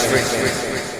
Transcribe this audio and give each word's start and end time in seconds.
Siempre 0.00 0.99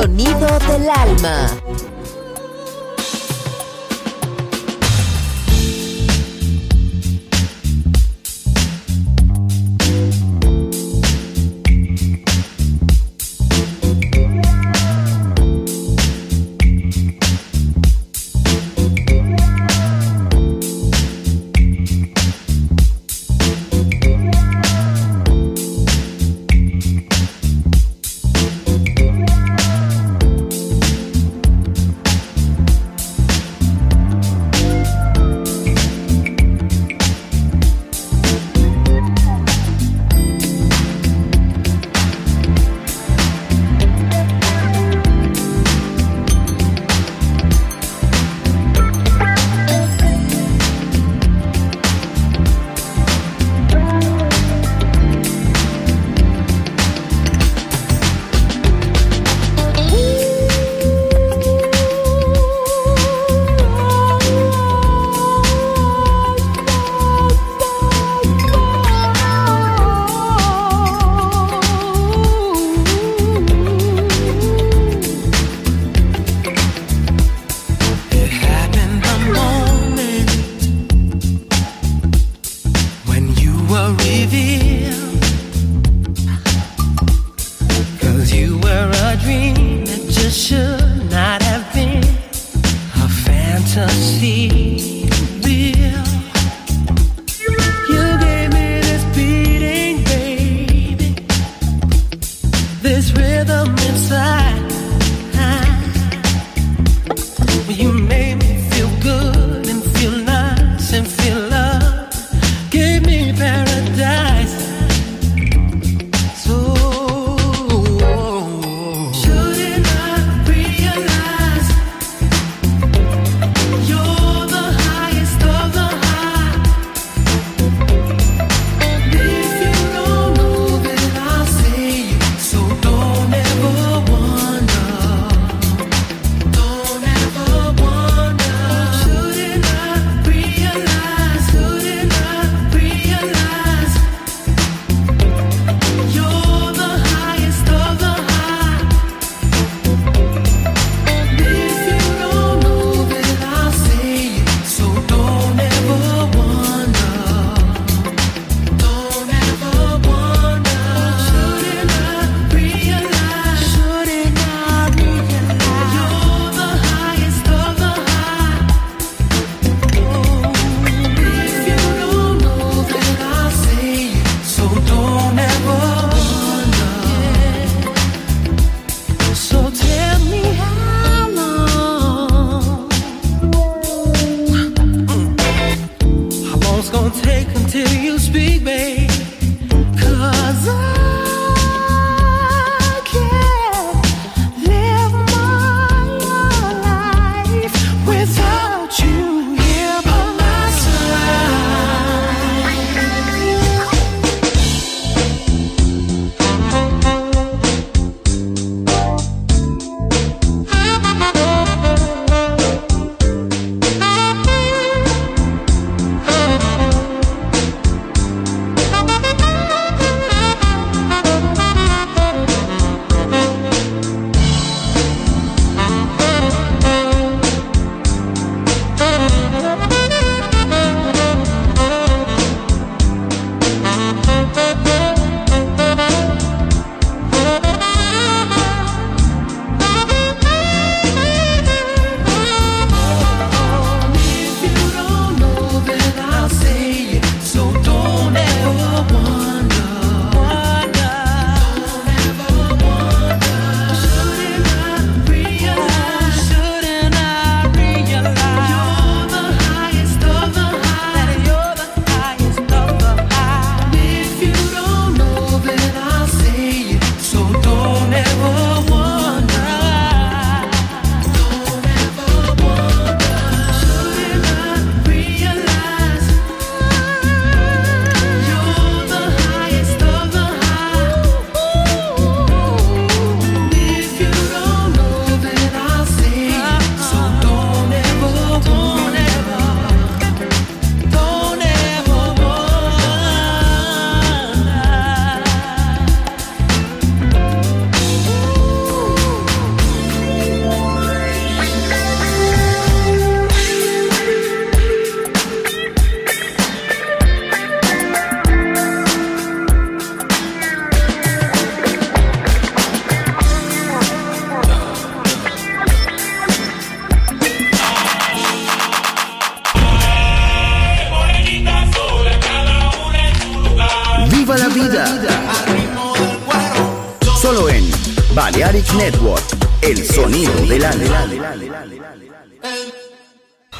Sonido 0.00 0.58
del 0.66 0.88
alma. 0.88 1.89